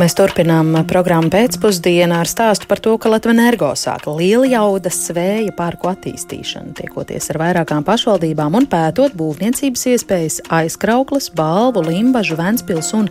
Mēs 0.00 0.14
turpinām 0.16 0.70
programmu 0.88 1.28
pēcpusdienā 1.28 2.22
ar 2.22 2.28
stāstu 2.30 2.64
par 2.70 2.80
to, 2.80 2.94
ka 2.96 3.10
Latvijas 3.12 3.34
energo 3.34 3.68
sāka 3.76 4.14
liela 4.16 4.46
jaudas 4.48 4.96
vēja 5.12 5.52
parku 5.52 5.90
attīstīšanu, 5.90 6.72
tiekoties 6.78 7.28
ar 7.34 7.38
vairākām 7.42 7.84
pašvaldībām 7.84 8.56
un 8.56 8.68
pētot 8.70 9.12
būvniecības 9.18 9.82
iespējas 9.90 10.38
aizkrauklas, 10.56 11.28
balvu, 11.36 11.82
limbažu, 11.90 12.38
Ventspils 12.38 12.94
un 12.96 13.10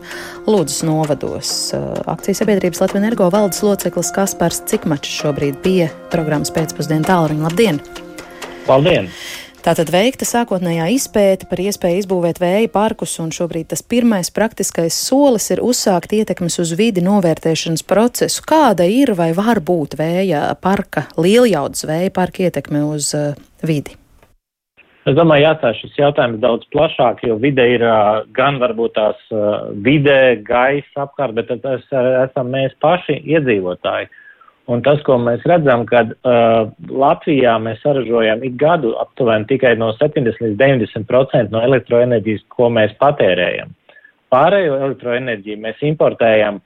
Lūdzes 0.50 0.82
novados. 0.88 1.52
Akcijas 2.10 2.42
sabiedrības 2.42 2.82
Latvijas 2.82 3.04
energo 3.04 3.30
valdes 3.36 3.62
loceklis 3.68 4.10
Kaspars 4.16 4.64
Cikmačs 4.72 5.14
šobrīd 5.20 5.62
bija 5.62 5.92
programmas 6.10 6.50
pēcpusdienu 6.56 7.06
tālruņa. 7.06 7.46
Labdien! 7.52 7.84
Labdien! 8.66 9.14
Tātad 9.70 9.92
veikta 9.94 10.26
sākotnējā 10.26 10.88
izpēta 10.96 11.46
par 11.46 11.60
iespēju 11.62 12.00
izbūvēt 12.02 12.40
vēja 12.42 12.72
parkus, 12.74 13.12
un 13.22 13.28
šobrīd 13.30 13.68
tas 13.70 13.84
pirmais 13.86 14.32
praktiskais 14.34 14.96
solis 14.98 15.46
ir 15.54 15.60
uzsākt 15.62 16.16
ietekmes 16.18 16.56
uz 16.64 16.72
vidi 16.74 17.04
novērtēšanas 17.06 17.84
procesu. 17.86 18.42
Kāda 18.50 18.88
ir 18.90 19.12
vai 19.14 19.28
var 19.38 19.62
būt 19.62 19.94
vēja 20.00 20.40
parka, 20.58 21.04
lieljaudas 21.22 21.86
vēja 21.86 22.10
parka 22.16 22.48
ietekme 22.48 22.82
uz 22.88 23.12
uh, 23.14 23.38
vidi? 23.62 23.94
Es 25.06 25.14
domāju, 25.14 25.46
jāstāsta 25.52 25.84
šis 25.84 26.02
jautājums 26.02 26.42
daudz 26.42 26.66
plašāk, 26.74 27.22
jo 27.30 27.38
vide 27.38 27.68
ir 27.76 27.86
uh, 27.86 28.24
gan 28.34 28.58
varbūt 28.64 28.98
tās 28.98 29.22
uh, 29.30 29.70
vide, 29.86 30.18
gaisa 30.50 31.06
apkārt, 31.06 31.38
bet 31.38 31.54
tas 31.62 31.86
esam 32.26 32.50
mēs 32.58 32.74
paši 32.82 33.22
iedzīvotāji. 33.38 34.10
Un 34.70 34.84
tas, 34.86 35.00
ko 35.02 35.16
mēs 35.18 35.42
redzam, 35.50 35.84
kad 35.90 36.12
uh, 36.14 36.70
Latvijā 36.94 37.56
mēs 37.64 37.80
saražojam 37.82 38.44
ik 38.46 38.58
gadu 38.62 38.94
aptuveni 39.02 39.48
tikai 39.50 39.74
no 39.82 39.90
70 39.98 40.38
līdz 40.44 40.60
90% 40.62 41.54
no 41.56 41.64
elektroenerģijas, 41.66 42.44
ko 42.54 42.70
mēs 42.76 42.94
patērējam. 43.02 43.74
Pārējo 44.30 44.76
elektroenerģiju 44.78 45.62
mēs 45.64 45.82
importējam 45.90 46.60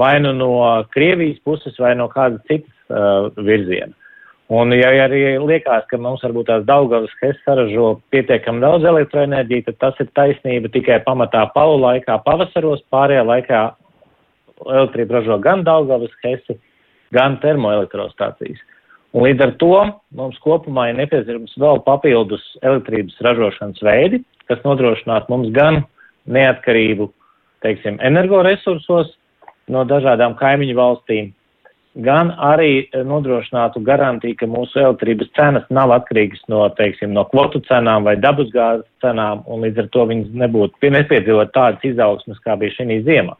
vai 0.00 0.14
nu 0.20 0.32
no 0.36 0.52
Krievijas 0.94 1.40
puses, 1.44 1.76
vai 1.80 1.94
no 1.96 2.08
kādas 2.12 2.40
citas 2.48 2.72
uh, 2.88 3.28
virziena. 3.44 3.92
Un, 4.48 4.72
ja 4.72 4.88
arī 5.04 5.36
liekas, 5.44 5.84
ka 5.90 5.98
mums 6.00 6.22
varbūt 6.24 6.46
tās 6.48 6.62
Daugavas 6.64 7.12
HES 7.20 7.36
saražo 7.44 7.98
pietiekam 8.08 8.62
daudz 8.62 8.86
elektroenerģiju, 8.88 9.66
tad 9.66 9.76
tas 9.82 10.00
ir 10.00 10.08
taisnība 10.16 10.70
tikai 10.72 11.02
pamatā 11.04 11.42
palu 11.52 11.76
laikā, 11.82 12.16
pavasaros, 12.24 12.80
pārējā 12.88 13.26
laikā 13.28 13.60
elektrību 14.64 15.18
ražo 15.18 15.36
gan 15.44 15.66
Daugavas 15.68 16.14
HES, 16.24 16.48
gan 17.14 17.38
termoelektrostācijas. 17.42 18.60
Un 19.16 19.24
līdz 19.24 19.44
ar 19.46 19.54
to 19.60 19.76
mums 20.18 20.36
kopumā 20.44 20.90
ir 20.90 20.98
nepieciešams 20.98 21.56
vēl 21.60 21.80
papildus 21.86 22.44
elektrības 22.60 23.16
ražošanas 23.24 23.80
veidi, 23.84 24.20
kas 24.50 24.60
nodrošinātu 24.66 25.32
mums 25.32 25.48
gan 25.56 25.82
neatkarību, 26.28 27.08
teiksim, 27.64 27.96
energoresursos 28.04 29.14
no 29.72 29.84
dažādām 29.88 30.36
kaimiņu 30.38 30.76
valstīm, 30.76 31.32
gan 32.04 32.30
arī 32.36 32.86
nodrošinātu 32.92 33.80
garantiju, 33.84 34.36
ka 34.38 34.48
mūsu 34.50 34.84
elektrības 34.84 35.32
cenas 35.36 35.66
nav 35.72 35.92
atkarīgas 35.96 36.44
no, 36.52 36.62
teiksim, 36.78 37.12
no 37.16 37.24
kvotu 37.32 37.62
cenām 37.66 38.06
vai 38.06 38.16
dabasgāzes 38.20 38.86
cenām, 39.02 39.42
un 39.48 39.64
līdz 39.66 39.84
ar 39.84 39.92
to 39.96 40.06
viņas 40.12 40.40
nebūtu 40.44 40.92
nepiedzīvot 40.94 41.52
tādas 41.56 41.84
izaugsmas, 41.88 42.40
kā 42.44 42.56
bija 42.60 42.76
šī 42.76 43.00
ziemā. 43.08 43.34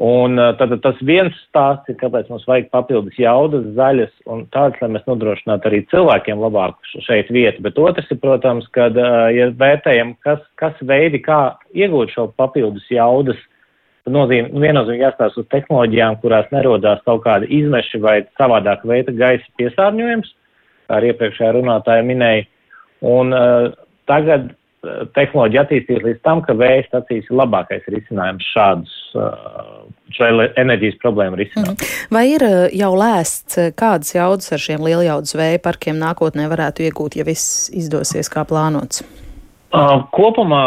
Un 0.00 0.40
tad 0.56 0.72
tas 0.80 1.00
viens 1.04 1.34
stāsts 1.50 1.90
ir, 1.92 1.98
kāpēc 2.00 2.30
mums 2.32 2.46
vajag 2.48 2.70
papildus 2.72 3.18
jaudas, 3.20 3.66
zaļas 3.76 4.12
un 4.32 4.46
tādas, 4.54 4.78
lai 4.80 4.88
mēs 4.94 5.04
nodrošinātu 5.04 5.68
arī 5.68 5.82
cilvēkiem 5.90 6.40
labāku 6.40 7.02
šeit 7.04 7.28
vietu. 7.28 7.60
Bet 7.66 7.76
otrs 7.76 8.08
ir, 8.08 8.20
protams, 8.22 8.64
kad, 8.72 8.96
ja 9.36 9.50
vērtējam, 9.52 10.14
kas, 10.24 10.40
kas 10.56 10.80
veidi, 10.80 11.20
kā 11.20 11.58
iegūt 11.76 12.14
šo 12.14 12.30
papildus 12.40 12.88
jaudas, 12.88 13.36
tad 14.06 14.16
nozīm, 14.16 14.48
viennozīmīgi 14.64 15.04
jāstās 15.04 15.36
uz 15.36 15.46
tehnoloģijām, 15.52 16.16
kurās 16.24 16.48
nerodās 16.56 17.04
kaut 17.04 17.26
kāda 17.26 17.52
izmeša 17.52 18.00
vai 18.00 18.16
savādāk 18.40 18.88
veida 18.88 19.12
gaisa 19.12 19.44
piesārņojums, 19.60 20.32
kā 20.88 20.98
arī 21.02 21.12
iepriekšējā 21.12 21.52
runātāja 21.58 22.08
minēja. 22.08 22.48
Un 23.12 23.36
uh, 23.36 23.68
tagad 24.08 24.54
tehnoloģija 25.14 25.62
attīstīs 25.62 26.02
līdz 26.02 26.20
tam, 26.26 26.42
ka 26.42 26.56
vēja 26.58 26.82
stacijas 26.88 27.28
ir 27.30 27.38
labākais 27.38 27.84
risinājums 27.94 28.46
šādus, 28.50 28.94
šo 30.16 30.30
enerģijas 30.60 30.98
problēmu 31.02 31.38
risināt. 31.38 31.76
Mhm. 31.76 32.14
Vai 32.14 32.24
ir 32.34 32.46
jau 32.74 32.92
lēsts, 32.98 33.58
kādas 33.78 34.14
jaudas 34.16 34.52
ar 34.52 34.62
šiem 34.62 34.82
lielijaudas 34.82 35.36
vēja 35.38 35.62
parkiem 35.62 36.00
nākotnē 36.02 36.48
varētu 36.50 36.88
iegūt, 36.88 37.20
ja 37.20 37.28
viss 37.28 37.70
izdosies 37.70 38.32
kā 38.32 38.46
plānots? 38.48 39.04
Kopumā 40.12 40.64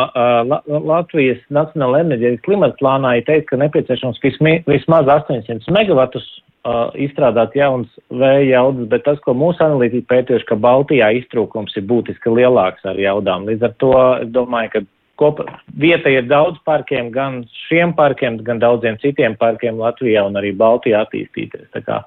Latvijas 0.65 1.43
Nacionāla 1.53 2.01
enerģijas 2.01 2.39
klimata 2.47 2.73
plānā 2.79 3.19
ir 3.19 3.27
teikt, 3.27 3.51
ka 3.51 3.59
nepieciešams 3.61 4.17
vismaz 4.23 5.05
800 5.05 5.75
megavatus 5.75 6.25
uh, 6.65 6.89
izstrādāt 6.97 7.55
jaunas 7.57 7.91
vēja 8.09 8.57
jaudas, 8.57 8.89
bet 8.91 9.05
tas, 9.05 9.21
ko 9.25 9.35
mūsu 9.37 9.63
analītiķi 9.65 10.09
pētījuši, 10.09 10.47
ka 10.49 10.57
Baltijā 10.65 11.11
iztrūkums 11.21 11.77
ir 11.77 11.85
būtiski 11.89 12.33
lielāks 12.33 12.85
ar 12.89 12.99
jaudām. 12.99 13.47
Līdz 13.49 13.69
ar 13.69 13.75
to 13.83 13.93
es 14.23 14.33
domāju, 14.35 14.73
ka 14.73 14.83
kopa, 15.21 15.47
vieta 15.79 16.11
ir 16.11 16.27
daudz 16.27 16.59
parkiem, 16.67 17.11
gan 17.13 17.43
šiem 17.67 17.95
parkiem, 17.95 18.41
gan 18.43 18.59
daudziem 18.63 18.99
citiem 19.03 19.37
parkiem 19.39 19.79
Latvijā 19.79 20.25
un 20.27 20.39
arī 20.39 20.51
Baltijā 20.57 21.05
attīstīties. 21.05 21.69
Tā 21.75 21.83
kā 21.85 22.01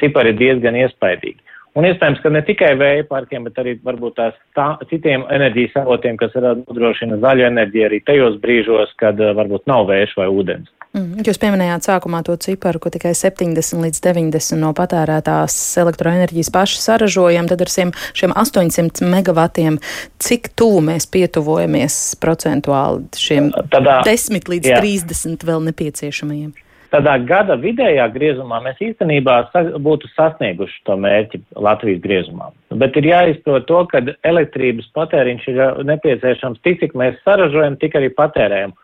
cipari 0.00 0.34
ir 0.34 0.40
diezgan 0.40 0.78
iespaidīgi. 0.78 1.40
Un 1.80 1.86
iespējams, 1.88 2.20
ka 2.20 2.28
ne 2.32 2.42
tikai 2.44 2.74
vēja 2.76 3.06
parkiem, 3.08 3.46
bet 3.48 3.56
arī 3.62 3.72
varbūt 3.86 4.18
tās 4.18 4.34
tā, 4.58 4.74
citiem 4.90 5.24
enerģijas 5.32 5.78
avotiem, 5.80 6.18
kas 6.20 6.36
nodrošina 6.36 7.16
zaļu 7.22 7.46
enerģiju 7.46 7.86
arī 7.86 8.02
tajos 8.04 8.36
brīžos, 8.42 8.92
kad 9.00 9.16
uh, 9.22 9.32
varbūt 9.38 9.64
nav 9.70 9.86
vējš 9.88 10.12
vai 10.20 10.28
ūdens. 10.28 10.68
Mm, 10.90 11.22
jūs 11.24 11.38
pieminējāt 11.40 11.86
sākumā 11.86 12.20
to 12.26 12.34
ciparu, 12.42 12.82
ka 12.82 12.90
tikai 12.92 13.14
70 13.16 13.80
līdz 13.80 14.02
90 14.04 14.60
no 14.60 14.74
patērētās 14.76 15.56
elektroenerģijas 15.80 16.50
paši 16.52 16.80
saražojam, 16.82 17.48
tad 17.48 17.62
ar 17.64 17.70
šiem, 17.72 17.92
šiem 18.18 18.34
800 18.34 19.06
megavatiem, 19.08 19.78
cik 20.20 20.50
tuvu 20.58 20.82
mēs 20.90 21.06
pietuvojamies 21.14 22.00
procentuāli 22.20 23.06
šiem 23.16 23.52
Tādā, 23.72 24.02
10 24.08 24.50
līdz 24.52 24.74
jā. 24.74 24.82
30 24.82 25.46
vēl 25.48 25.64
nepieciešamajiem? 25.70 26.50
Tādā 26.90 27.14
gada 27.22 27.54
vidējā 27.60 28.08
griezumā 28.10 28.58
mēs 28.64 28.80
īstenībā 28.82 29.36
sa 29.52 29.62
būtu 29.78 30.08
sasnieguši 30.16 30.80
to 30.88 30.96
mērķi 30.98 31.38
Latvijas 31.54 32.00
griezumā. 32.02 32.50
Bet 32.82 32.96
ir 32.98 33.06
jāizprot 33.12 33.68
to, 33.68 33.84
ka 33.92 34.02
elektrības 34.26 34.88
patēriņš 34.98 35.48
ir 35.52 35.60
nepieciešams 35.86 36.62
tik, 36.66 36.80
cik 36.82 36.96
mēs 36.98 37.20
saražojam, 37.26 37.78
tik 37.78 37.94
arī 38.00 38.10
patērējam. 38.16 38.74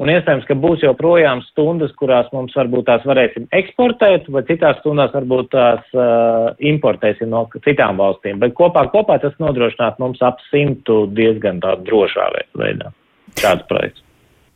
Un 0.00 0.10
iespējams, 0.10 0.46
ka 0.48 0.56
būs 0.58 0.80
joprojām 0.82 1.42
stundas, 1.50 1.92
kurās 2.00 2.30
mums 2.32 2.54
varbūt 2.56 2.86
tās 2.88 3.04
varēsim 3.06 3.44
eksportēt, 3.54 4.30
vai 4.32 4.42
citās 4.48 4.80
stundās 4.80 5.12
varbūt 5.14 5.50
tās 5.52 5.92
uh, 5.92 6.48
importēsim 6.72 7.30
no 7.30 7.44
citām 7.66 8.00
valstīm. 8.00 8.40
Bet 8.42 8.56
kopā, 8.58 8.86
kopā 8.90 9.20
tas 9.22 9.36
nodrošināt 9.42 10.00
mums 10.02 10.24
ap 10.24 10.40
simtu 10.48 11.04
diezgan 11.12 11.60
tā 11.62 11.76
drošā 11.84 12.30
veidā. 12.58 12.90
Tāds 13.36 13.68
projekts. 13.68 14.02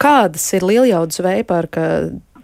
Kādas 0.02 0.44
ir 0.56 0.64
lieljaudas 0.66 1.22
veiparka 1.24 1.84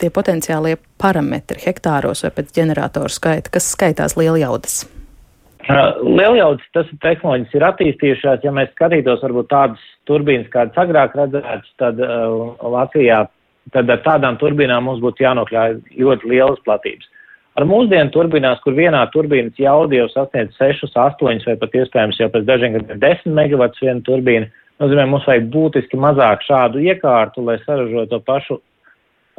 tie 0.01 0.11
potenciālie 0.15 0.77
parametri 1.01 1.63
hektāros 1.65 2.25
vai 2.25 2.33
pēc 2.39 2.53
ģeneratoru 2.57 3.13
skaita, 3.13 3.53
kas 3.53 3.71
skaitās 3.75 4.17
lieljaudas? 4.19 4.83
Lieljaudas, 6.03 6.65
tas 6.75 6.89
ir 6.91 6.99
tehnoloģijas 7.05 7.55
ir 7.55 7.65
attīstījušās, 7.69 8.43
ja 8.43 8.53
mēs 8.55 8.73
skatītos 8.75 9.23
varbūt 9.23 9.49
tādas 9.53 9.83
turbīnas, 10.11 10.51
kādas 10.51 10.79
agrāk 10.83 11.15
redzētas, 11.15 11.69
tad 11.79 12.01
uh, 12.03 12.57
Latvijā, 12.75 13.21
tad 13.75 13.91
ar 13.95 14.03
tādām 14.03 14.41
turbīnām 14.41 14.89
mums 14.89 15.03
būtu 15.05 15.23
jānokļauj 15.23 15.77
ļoti 16.01 16.33
lielas 16.33 16.65
platības. 16.67 17.07
Ar 17.61 17.67
mūsdienu 17.69 18.11
turbīnās, 18.15 18.63
kur 18.65 18.75
vienā 18.75 19.05
turbīnas 19.13 19.59
jauda 19.61 20.01
jau 20.01 20.09
sasniedz 20.11 20.57
6, 20.59 20.89
8 20.89 21.47
vai 21.47 21.57
pat 21.61 21.79
iespējams 21.79 22.19
jau 22.19 22.31
pēc 22.33 22.49
dažiem 22.49 22.79
gadiem 22.79 23.01
10 23.03 23.37
megawatts 23.37 23.83
viena 23.85 24.01
turbīna, 24.09 24.49
nozīmē, 24.83 25.07
mums 25.13 25.29
vajag 25.29 25.51
būtiski 25.53 26.01
mazāk 26.01 26.43
šādu 26.49 26.83
iekārtu, 26.83 27.45
lai 27.47 27.59
saražotu 27.63 28.09
to 28.11 28.23
pašu 28.27 28.59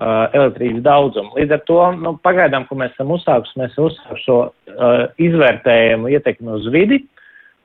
elektrības 0.03 0.83
daudzumu. 0.83 1.33
Līdz 1.37 1.55
ar 1.57 1.63
to, 1.67 1.79
nu, 2.01 2.13
pagaidām, 2.25 2.67
ko 2.67 2.77
mēs 2.79 2.93
esam 2.95 3.13
uzsākuši, 3.15 3.59
mēs 3.61 3.77
uzsākuši 3.79 4.25
šo 4.25 4.37
uh, 4.49 5.03
izvērtējumu 5.21 6.11
ietekmi 6.13 6.55
uz 6.57 6.67
vidi, 6.73 7.03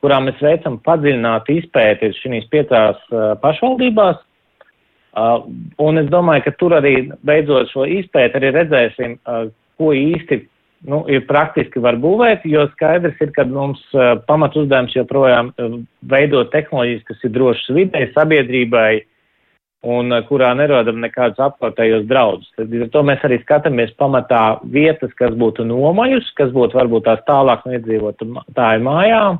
kurā 0.04 0.20
mēs 0.22 0.38
veicam 0.44 0.78
padziļinātu 0.86 1.56
izpēti 1.58 2.12
šīs 2.20 2.46
piecās 2.52 3.00
uh, 3.10 3.32
pašvaldībās. 3.42 4.20
Uh, 5.18 5.48
un 5.82 5.98
es 5.98 6.06
domāju, 6.12 6.44
ka 6.46 6.54
tur 6.60 6.76
arī 6.78 6.94
beidzot 7.26 7.72
šo 7.72 7.88
izpēti 7.98 8.38
arī 8.38 8.52
redzēsim, 8.54 9.18
uh, 9.24 9.48
ko 9.80 9.90
īsti 9.96 10.42
nu, 10.86 11.02
ir 11.10 11.24
praktiski 11.26 11.82
var 11.82 11.98
būvēt, 11.98 12.44
jo 12.46 12.68
skaidrs 12.76 13.18
ir, 13.24 13.32
ka 13.34 13.48
mums 13.50 13.80
uh, 13.96 14.14
pamat 14.28 14.54
uzdevums 14.60 14.94
joprojām 14.94 15.50
uh, 15.56 15.78
veidot 16.12 16.52
tehnoloģijas, 16.54 17.06
kas 17.08 17.24
ir 17.26 17.34
drošas 17.34 17.72
videi, 17.74 18.10
sabiedrībai, 18.14 18.90
uh, 19.00 19.14
un 19.86 20.12
eh, 20.12 20.22
kurā 20.26 20.52
nerodam 20.58 21.00
nekādus 21.02 21.40
apkārtējos 21.48 22.06
draudus. 22.10 22.48
Tad 22.58 22.72
ar 22.74 22.88
to 22.94 23.02
mēs 23.06 23.26
arī 23.26 23.40
skatāmies 23.42 23.92
pamatā 24.00 24.60
vietas, 24.64 25.12
kas 25.18 25.36
būtu 25.38 25.66
nomajus, 25.68 26.30
kas 26.38 26.50
būtu 26.54 26.78
varbūt 26.78 27.06
tās 27.06 27.22
tālāk 27.28 27.66
no 27.66 27.76
iedzīvotāju 27.78 28.86
mājām, 28.86 29.38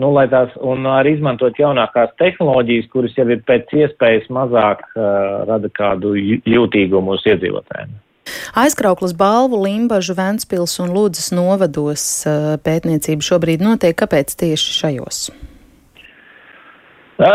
nu, 0.00 0.12
lai 0.16 0.24
tās, 0.32 0.54
un 0.56 0.86
arī 0.88 1.16
izmantot 1.18 1.58
jaunākās 1.60 2.14
tehnoloģijas, 2.20 2.88
kuras 2.92 3.18
jau 3.18 3.28
ir 3.28 3.42
pēc 3.48 3.74
iespējas 3.76 4.30
mazāk 4.32 4.86
uh, 4.94 5.44
rada 5.48 5.68
kādu 5.76 6.14
jūtīgumu 6.16 7.12
mūsu 7.12 7.34
iedzīvotājiem. 7.34 7.92
Aizkrauklas 8.56 9.12
balvu 9.18 9.58
Limbažu, 9.64 10.14
Ventspils 10.16 10.78
un 10.80 10.94
Lūdzes 10.94 11.32
novados 11.34 12.04
uh, 12.24 12.54
pētniecība 12.64 13.26
šobrīd 13.26 13.64
notiek. 13.64 13.96
Kāpēc 13.98 14.32
tieši 14.40 14.76
šajos? 14.78 15.24
Jā, 17.20 17.34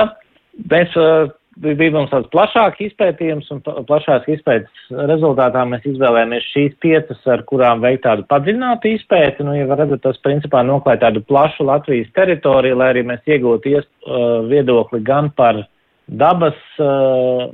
mēs 0.72 0.96
uh, 0.98 1.30
bija 1.62 1.94
mums 1.94 2.12
tāds 2.12 2.30
plašāks 2.34 2.82
izpētījums, 2.88 3.50
un 3.54 3.62
plašāks 3.66 4.30
izpētes 4.38 4.90
rezultātā 5.10 5.64
mēs 5.70 5.86
izvēlējāmies 5.90 6.50
šīs 6.54 6.76
piecas, 6.84 7.22
ar 7.30 7.44
kurām 7.50 7.82
veikt 7.84 8.06
tādu 8.06 8.26
padziļinātu 8.32 8.92
izpēti. 8.96 9.46
Nu, 9.48 9.56
ja 9.58 9.68
redzat, 9.74 10.04
tas 10.06 10.20
principā 10.26 10.64
noklāja 10.68 11.08
tādu 11.08 11.24
plašu 11.28 11.68
Latvijas 11.68 12.12
teritoriju, 12.18 12.80
lai 12.80 12.92
arī 12.94 13.06
mēs 13.10 13.24
iegūtu 13.30 13.74
ies, 13.74 13.88
uh, 14.06 14.42
viedokli 14.50 15.02
gan 15.06 15.32
par 15.38 15.64
dabas 16.08 16.58
uh, 16.82 17.48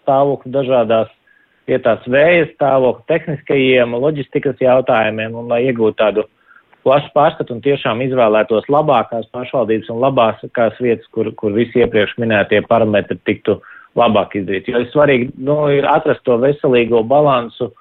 stāvokli 0.00 0.52
dažādās 0.54 1.10
vietās, 1.70 2.04
vēja 2.10 2.48
stāvokli, 2.54 3.06
tehniskajiem, 3.10 3.94
loģistikas 4.02 4.62
jautājumiem, 4.62 5.34
un 5.38 5.50
lai 5.50 5.64
iegūtu 5.68 5.98
tādu 6.00 6.26
plašu 6.86 7.10
pārskatu 7.16 7.56
un 7.56 7.60
tiešām 7.64 8.00
izvēlētos 8.06 8.68
labākās 8.72 9.28
pašvaldības 9.34 9.90
un 9.92 10.00
labākās 10.04 10.80
vietas, 10.80 11.06
kur, 11.14 11.30
kur 11.36 11.54
visi 11.56 11.82
iepriekš 11.82 12.16
minētie 12.22 12.62
parametri 12.68 13.18
tiktu 13.28 13.60
labāk 13.98 14.36
izdarīti. 14.38 14.72
Jo 14.72 14.82
ir 14.84 14.90
svarīgi 14.92 15.30
nu, 15.44 15.60
atrast 15.90 16.24
to 16.26 16.38
veselīgo 16.40 17.02
balansu, 17.06 17.72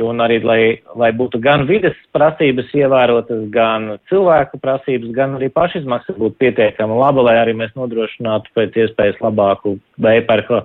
un 0.00 0.22
arī, 0.24 0.38
lai, 0.46 0.60
lai 0.96 1.10
būtu 1.12 1.40
gan 1.44 1.66
vides 1.68 1.96
prasības 2.14 2.70
ievērotas, 2.76 3.42
gan 3.52 3.98
cilvēku 4.08 4.60
prasības, 4.62 5.10
gan 5.16 5.36
arī 5.36 5.50
pašizmaksas 5.52 6.16
būtu 6.16 6.38
pietiekama 6.40 6.96
laba, 6.96 7.26
lai 7.28 7.36
arī 7.42 7.56
mēs 7.58 7.74
nodrošinātu 7.76 8.54
pēc 8.56 8.78
iespējas 8.84 9.20
labāku 9.20 9.76
veiparku 10.00 10.62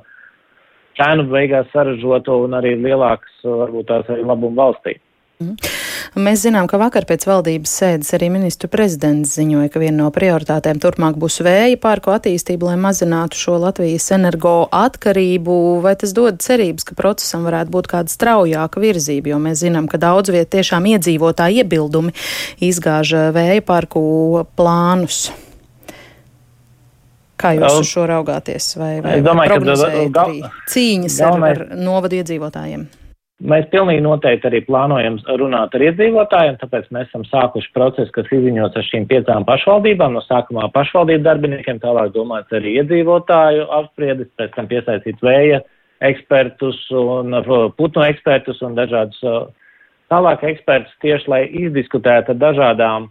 cenu 0.96 1.28
beigās 1.32 1.68
saražoto 1.74 2.40
un 2.46 2.56
arī 2.56 2.76
lielāks, 2.80 3.42
varbūt 3.44 3.90
tās 3.92 4.14
arī 4.14 4.24
labumu 4.24 4.56
valstī. 4.62 4.96
Mm. 5.44 5.75
Mēs 6.16 6.46
zinām, 6.46 6.64
ka 6.72 6.78
vakar 6.80 7.04
pēc 7.04 7.26
valdības 7.28 7.72
sēdes 7.76 8.14
arī 8.16 8.30
ministru 8.32 8.70
prezidents 8.72 9.34
ziņoja, 9.36 9.68
ka 9.74 9.82
viena 9.82 10.06
no 10.06 10.12
prioritātēm 10.16 10.80
turpmāk 10.80 11.18
būs 11.20 11.42
vēja 11.44 11.76
pārku 11.84 12.14
attīstība, 12.14 12.70
lai 12.70 12.78
mazinātu 12.80 13.36
šo 13.36 13.58
Latvijas 13.60 14.08
energo 14.16 14.54
atkarību. 14.72 15.58
Vai 15.84 15.98
tas 16.00 16.16
dod 16.16 16.40
cerības, 16.40 16.88
ka 16.88 16.96
procesam 16.96 17.44
varētu 17.44 17.76
būt 17.76 17.92
kāda 17.92 18.16
straujāka 18.16 18.80
virzība, 18.80 19.34
jo 19.34 19.44
mēs 19.44 19.60
zinām, 19.66 19.92
ka 19.92 20.00
daudz 20.00 20.32
viet 20.32 20.54
tiešām 20.56 20.88
iedzīvotāji 20.96 21.66
iebildumi 21.66 22.16
izgāž 22.64 23.12
vēja 23.36 23.68
pārku 23.68 24.08
plānus? 24.56 25.26
Kā 27.36 27.58
jūs 27.60 27.82
uz 27.84 27.92
šo 27.92 28.08
raugāties? 28.08 28.78
Vai, 28.80 28.94
vai, 29.04 29.18
es 29.20 29.26
domāju, 29.28 29.60
vai 29.68 30.06
ka 30.16 30.54
cīņas 30.72 31.26
galvenais... 31.26 31.58
ar, 31.60 31.66
ar 31.76 31.90
novadu 31.92 32.24
iedzīvotājiem? 32.24 32.94
Mēs 33.44 33.66
pilnīgi 33.68 34.00
noteikti 34.00 34.48
arī 34.48 34.62
plānojam 34.64 35.18
runāt 35.42 35.74
ar 35.76 35.84
iedzīvotājiem, 35.84 36.56
tāpēc 36.62 36.86
mēs 36.96 37.10
esam 37.10 37.26
sākuši 37.28 37.72
procesu, 37.76 38.12
kas 38.16 38.30
izziņots 38.32 38.80
ar 38.80 38.86
šīm 38.88 39.08
piecām 39.10 39.44
pašvaldībām. 39.50 40.16
No 40.16 40.22
sākumā 40.24 40.70
pašvaldību 40.72 41.26
darbiniekiem, 41.26 41.82
tālāk 41.84 42.14
domāts 42.16 42.56
arī 42.56 42.78
iedzīvotāju 42.80 43.68
apspriedis, 43.76 44.32
pēc 44.40 44.56
tam 44.56 44.70
piesaistīt 44.72 45.20
vēja 45.26 45.60
ekspertus 46.08 46.80
un 46.96 47.36
putnu 47.76 48.06
ekspertus 48.08 48.64
un 48.64 48.80
dažādus 48.80 49.20
tālāk 50.12 50.48
ekspertus 50.48 50.96
tieši, 51.04 51.30
lai 51.32 51.44
izdiskutētu 51.66 52.32
ar 52.32 52.40
dažādām 52.40 53.10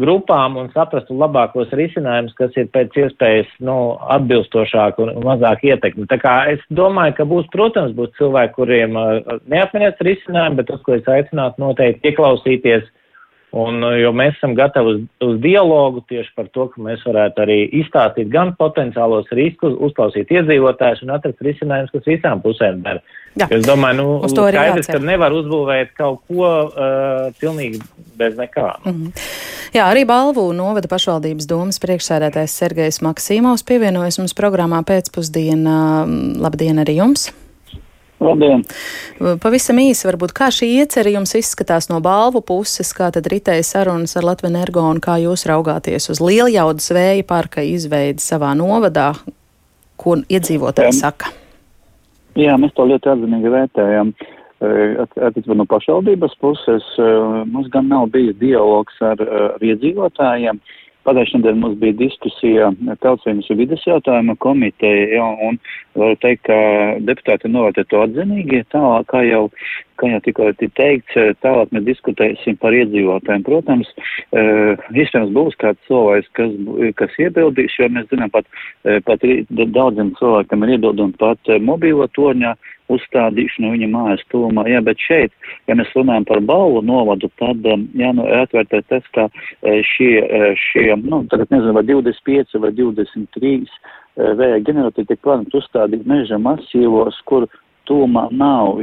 grupām 0.00 0.56
un 0.58 0.70
saprastu 0.74 1.14
labākos 1.18 1.70
risinājumus, 1.78 2.34
kas 2.38 2.56
ir 2.58 2.66
pēc 2.74 2.96
iespējas 3.04 3.52
nu, 3.62 3.76
atbilstošāk 4.16 4.98
un 5.04 5.12
mazāk 5.22 5.62
ietekmi. 5.70 6.08
Tā 6.10 6.18
kā 6.22 6.34
es 6.50 6.64
domāju, 6.74 7.14
ka 7.18 7.28
būs, 7.30 7.46
protams, 7.52 7.94
būs 7.94 8.14
cilvēki, 8.18 8.56
kuriem 8.56 8.98
uh, 8.98 9.38
neapmienēs 9.50 10.02
risinājumi, 10.02 10.60
bet 10.60 10.70
tas, 10.72 10.82
ko 10.82 10.98
es 10.98 11.10
aicinātu 11.16 11.62
noteikti 11.62 12.10
ieklausīties 12.10 12.90
Un, 13.54 13.84
uh, 13.86 13.92
jo 14.00 14.10
mēs 14.16 14.34
esam 14.34 14.56
gatavi 14.58 14.90
uz, 14.90 15.02
uz 15.22 15.36
dialogu 15.42 16.00
tieši 16.10 16.32
par 16.34 16.48
to, 16.56 16.66
ka 16.72 16.82
mēs 16.82 17.04
varētu 17.06 17.44
arī 17.44 17.58
izstāstīt 17.82 18.32
gan 18.32 18.50
potenciālos 18.58 19.30
riskus, 19.38 19.76
uzklausīt 19.78 20.32
iedzīvotājus 20.34 21.04
un 21.06 21.14
atrast 21.14 21.44
risinājumus, 21.46 21.92
kas 21.94 22.08
visām 22.10 22.42
pusēm 22.42 22.82
der. 22.82 22.98
Jā. 23.38 23.46
Es 23.54 23.62
domāju, 23.66 24.00
nu, 24.00 24.32
skaidrs, 24.32 24.90
ka 24.90 24.98
nevar 25.02 25.34
uzbūvēt 25.38 25.94
kaut 25.98 26.24
ko 26.26 26.50
uh, 26.66 27.30
pilnīgi 27.38 27.78
bez 28.18 28.34
nekā. 28.38 28.72
Mm 28.82 28.92
-hmm. 28.98 29.43
Jā, 29.74 29.88
arī 29.90 30.04
Balvu 30.06 30.52
novada 30.54 30.86
pašvaldības 30.86 31.48
domas 31.50 31.80
priekšsēdētājs 31.82 32.52
Sergejs 32.60 33.00
Maksīmovs 33.02 33.64
pievienojas 33.66 34.20
mums 34.20 34.34
programmā 34.38 34.84
pēcpusdienā. 34.86 35.78
Labdien 36.38 36.78
arī 36.78 37.00
jums! 37.00 37.32
Labdien! 38.22 38.62
Pavisam 39.42 39.80
īsi, 39.82 40.06
varbūt 40.06 40.30
kā 40.36 40.52
šī 40.54 40.68
iecerē 40.76 41.16
jums 41.16 41.34
izskatās 41.40 41.90
no 41.90 41.98
balvu 42.04 42.44
puses, 42.46 42.92
kā 42.94 43.10
tad 43.16 43.26
ritēja 43.32 43.66
sarunas 43.66 44.14
ar 44.14 44.28
Latviju 44.28 44.52
Energo 44.52 44.84
un 44.86 45.02
kā 45.02 45.18
jūs 45.24 45.42
raugāties 45.50 46.06
uz 46.14 46.22
lieljaudas 46.22 46.86
vēja 46.94 47.26
parka 47.26 47.66
izveidi 47.66 48.22
savā 48.22 48.52
novadā, 48.54 49.10
ko 49.98 50.20
iedzīvotāji 50.22 50.94
saka? 51.00 51.34
Jā, 52.38 52.54
mēs 52.62 52.78
to 52.78 52.86
ļoti 52.94 53.10
atzinīgi 53.10 53.50
vērtējam. 53.58 54.14
Attiecībā 54.64 55.56
no 55.58 55.66
pašvaldības 55.70 56.38
puses 56.42 56.86
mums 57.50 57.68
gan 57.74 57.90
nav 57.90 58.08
bijis 58.14 58.38
dialogs 58.40 58.96
ar, 59.04 59.20
ar 59.20 59.64
iedzīvotājiem. 59.64 60.60
Pagājušajā 61.04 61.40
nedēļā 61.40 61.60
mums 61.60 61.76
bija 61.82 61.96
diskusija 61.98 62.70
Tautsvienas 63.02 63.50
vides 63.58 63.82
jautājuma 63.84 64.38
komiteja, 64.40 65.18
ja, 65.18 65.26
un 65.48 65.58
varu 66.00 66.16
teikt, 66.22 66.46
ka 66.48 66.56
deputāti 67.04 67.50
novērtē 67.52 67.84
to 67.90 68.00
atzinīgi, 68.06 68.62
tālāk, 68.72 69.04
kā 69.12 69.20
jau, 69.26 69.42
kā 70.00 70.08
jau 70.14 70.20
tikko 70.24 70.48
teikts, 70.62 71.18
tālāk 71.44 71.74
mēs 71.76 71.84
diskutēsim 71.90 72.56
par 72.62 72.76
iedzīvotājiem. 72.78 73.44
Protams, 73.44 73.90
iespējams 74.32 75.34
būs 75.36 75.58
kāds 75.60 75.90
cilvēks, 75.90 76.32
kas, 76.40 76.56
kas 77.02 77.20
iebildīs, 77.20 77.76
jo 77.76 77.90
mēs 77.92 78.08
zinām, 78.08 78.32
pat, 78.32 78.48
pat 79.04 79.28
daudziem 79.60 80.14
cilvēkiem 80.22 80.64
ir 80.64 80.78
iebildumi 80.78 81.20
pat 81.20 81.52
mobīlo 81.68 82.08
torņā 82.16 82.56
uzstādīšanu 82.92 83.72
viņa 83.74 83.88
mājas 83.92 84.24
tūmā. 84.32 84.66
Jā, 84.70 84.82
bet 84.84 85.00
šeit, 85.00 85.32
ja 85.68 85.76
mēs 85.78 85.92
runājam 85.96 86.26
par 86.28 86.42
balvu 86.44 86.82
novadu, 86.84 87.30
tad 87.40 87.64
um, 87.70 87.86
jānu 87.98 88.26
atvērtē 88.42 88.82
tas, 88.92 89.06
ka 89.16 89.28
e, 89.62 89.80
šie, 89.94 90.12
e, 90.20 90.54
šie, 90.60 90.90
nu, 91.02 91.24
tagad 91.32 91.52
nezinu, 91.54 91.74
vai 91.76 91.84
25 91.88 92.60
vai 92.60 92.72
23 92.76 93.52
e, 93.54 93.68
vēja 94.40 94.62
ģeneratori 94.68 95.08
tiek 95.08 95.22
plānot 95.24 95.56
uzstādīt 95.56 96.04
meža 96.08 96.40
masīvos, 96.42 97.20
kur 97.28 97.48
tūmā 97.88 98.28
nav 98.32 98.78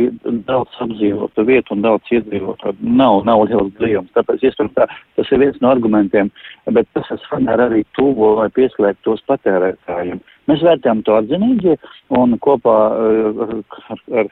daudz 0.48 0.76
apdzīvotu 0.84 1.46
vietu 1.48 1.76
un 1.76 1.86
daudz 1.86 2.12
iedzīvotu. 2.14 2.76
Nav, 2.82 3.24
nav 3.26 3.46
liels 3.48 3.72
blīvums. 3.80 4.12
Tāpēc, 4.18 4.44
iespējams, 4.46 4.76
tā, 4.78 4.86
tas 5.18 5.32
ir 5.34 5.42
viens 5.42 5.58
no 5.62 5.72
argumentiem, 5.74 6.30
bet 6.76 6.90
tas 6.98 7.10
ar 7.32 7.66
arī 7.66 7.82
tuvo, 7.98 8.36
lai 8.40 8.50
pieslēgtu 8.54 9.10
tos 9.10 9.26
patērētājiem. 9.30 10.22
Mēs 10.50 10.64
vērtējam 10.66 11.04
to 11.06 11.16
atzinīgi 11.20 11.78
un 12.18 12.38
kopā 12.42 12.78
eh, 12.98 13.42
ar, 13.46 13.56
ar, 13.94 14.02
ar 14.22 14.32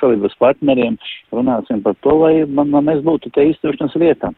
salības 0.00 0.36
partneriem 0.42 0.98
runāsim 1.32 1.82
par 1.84 1.96
to, 2.04 2.16
lai 2.22 2.34
man, 2.44 2.72
man 2.74 2.88
mēs 2.90 3.02
būtu 3.06 3.32
te 3.34 3.48
izturšanas 3.50 3.96
vietā 4.00 4.32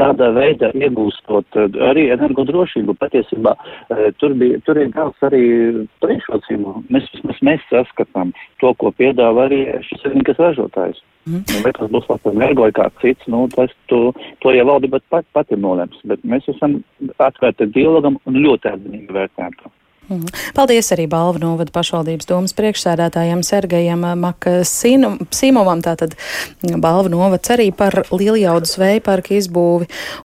tādā 0.00 0.30
veidā 0.34 0.70
iegūstot 0.76 1.58
eh, 1.58 1.78
arī 1.90 2.06
energodrošību. 2.14 2.96
Patiesībā 3.00 3.54
eh, 3.56 4.08
tur, 4.20 4.36
bija, 4.38 4.60
tur 4.66 4.80
ir 4.80 4.92
daudz 4.94 5.26
arī 5.28 5.42
priekšrocību. 6.04 6.76
Mēs, 6.92 7.08
mēs, 7.26 7.42
mēs 7.48 7.66
saskatām 7.70 8.34
to, 8.62 8.72
ko 8.80 8.92
piedāvā 8.98 9.48
arī 9.48 9.64
šis 9.88 10.06
vienīgais 10.08 10.40
ražotājs. 10.42 11.02
Mm. 11.28 11.44
Vai 11.62 11.70
tas 11.76 11.90
būs 11.92 12.08
Latvijas 12.10 12.34
energo 12.34 12.64
vai 12.66 12.72
kāds 12.74 12.98
cits, 13.02 13.28
nu, 13.30 13.44
tas 13.52 13.70
to, 13.92 14.00
to 14.42 14.54
jau 14.56 14.64
valdība 14.72 14.98
pat, 15.12 15.26
pati 15.36 15.58
nolems. 15.58 16.00
Bet 16.08 16.24
mēs 16.26 16.48
esam 16.50 16.80
atvērti 17.22 17.70
dialogam 17.76 18.18
un 18.26 18.42
ļoti 18.42 18.72
atzinīgi 18.72 19.20
vērtējam 19.20 19.54
to. 19.60 19.70
Mhm. 20.10 20.26
Paldies 20.56 20.90
arī 20.94 21.06
Balvu 21.10 21.38
novada 21.38 21.70
pašvaldības 21.72 22.26
domas 22.26 22.54
priekšsēdētājiem 22.58 23.44
Sergejam 23.46 24.02
Makasīmovam, 24.18 25.82
tātad 25.84 26.16
Balvu 26.62 27.12
novads 27.12 27.52
arī 27.54 27.68
par 27.76 28.02
Lieljaudas 28.10 28.74
vēja 28.82 29.02
parka 29.06 29.36
izbūvi. 29.38 29.86